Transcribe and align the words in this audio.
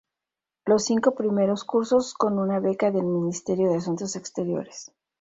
Los 0.65 0.85
cinco 0.85 1.13
primeros 1.13 1.63
cursos 1.63 2.15
con 2.15 2.39
una 2.39 2.59
beca 2.59 2.89
del 2.89 3.05
Ministerio 3.05 3.69
de 3.69 3.75
Asuntos 3.77 4.15
Exteriores. 4.15 4.91